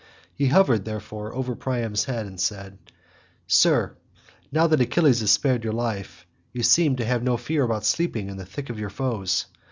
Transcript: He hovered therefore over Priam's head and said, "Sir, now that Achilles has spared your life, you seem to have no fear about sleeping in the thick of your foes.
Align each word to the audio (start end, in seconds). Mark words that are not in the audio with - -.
He 0.33 0.47
hovered 0.47 0.83
therefore 0.83 1.31
over 1.35 1.55
Priam's 1.55 2.05
head 2.05 2.25
and 2.25 2.39
said, 2.41 2.79
"Sir, 3.45 3.95
now 4.51 4.65
that 4.65 4.81
Achilles 4.81 5.19
has 5.19 5.29
spared 5.29 5.63
your 5.63 5.73
life, 5.73 6.25
you 6.53 6.63
seem 6.63 6.95
to 6.95 7.05
have 7.05 7.21
no 7.21 7.37
fear 7.37 7.61
about 7.63 7.85
sleeping 7.85 8.27
in 8.27 8.37
the 8.37 8.43
thick 8.47 8.71
of 8.71 8.79
your 8.79 8.89
foes. 8.89 9.45